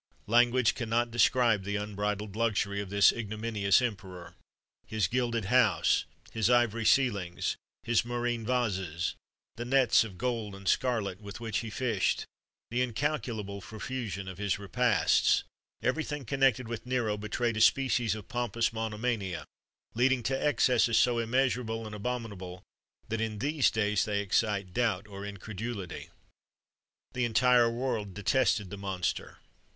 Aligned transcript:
Language 0.25 0.73
cannot 0.73 1.11
describe 1.11 1.63
the 1.63 1.75
unbridled 1.75 2.35
luxury 2.35 2.81
of 2.81 2.89
this 2.89 3.11
ignominious 3.11 3.83
emperor. 3.83 4.33
His 4.87 5.05
gilded 5.07 5.45
house, 5.45 6.05
his 6.31 6.49
ivory 6.49 6.85
ceilings, 6.85 7.55
his 7.83 8.01
murrhine 8.01 8.43
vases, 8.43 9.13
the 9.57 9.63
nets 9.65 10.03
of 10.03 10.17
gold 10.17 10.55
and 10.55 10.67
scarlet 10.67 11.21
with 11.21 11.39
which 11.39 11.59
he 11.59 11.69
fished, 11.69 12.25
the 12.71 12.81
incalculable 12.81 13.61
profusion 13.61 14.27
of 14.27 14.39
his 14.39 14.57
repasts 14.57 15.43
everything 15.83 16.25
connected 16.25 16.67
with 16.67 16.87
Nero 16.87 17.15
betrayed 17.15 17.57
a 17.57 17.61
species 17.61 18.15
of 18.15 18.27
pompous 18.27 18.73
monomania, 18.73 19.45
leading 19.93 20.23
to 20.23 20.33
excesses 20.35 20.97
so 20.97 21.19
immeasurable 21.19 21.85
and 21.85 21.93
abominable 21.93 22.63
that 23.09 23.21
in 23.21 23.37
these 23.37 23.69
days 23.69 24.03
they 24.05 24.21
excite 24.21 24.73
doubt 24.73 25.07
or 25.07 25.23
incredulity. 25.27 26.09
The 27.13 27.25
entire 27.25 27.69
world 27.69 28.15
detested 28.15 28.71
the 28.71 28.77
monster. 28.77 29.37